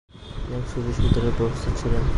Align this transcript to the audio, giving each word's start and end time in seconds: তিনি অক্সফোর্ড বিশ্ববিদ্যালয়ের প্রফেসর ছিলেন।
তিনি 0.41 0.53
অক্সফোর্ড 0.57 0.85
বিশ্ববিদ্যালয়ের 0.87 1.35
প্রফেসর 1.37 1.73
ছিলেন। 1.79 2.03